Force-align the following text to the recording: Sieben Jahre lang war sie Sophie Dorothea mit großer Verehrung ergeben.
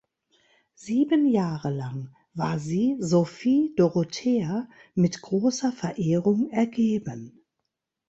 Sieben 0.73 1.27
Jahre 1.27 1.69
lang 1.69 2.11
war 2.33 2.57
sie 2.57 2.95
Sophie 2.97 3.71
Dorothea 3.75 4.67
mit 4.95 5.21
großer 5.21 5.71
Verehrung 5.71 6.49
ergeben. 6.49 7.43